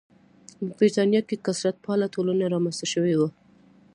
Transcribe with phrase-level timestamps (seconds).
[0.59, 3.29] په برېټانیا کې کثرت پاله ټولنه رامنځته شوې وه.